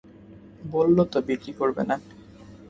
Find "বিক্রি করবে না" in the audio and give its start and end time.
1.27-1.95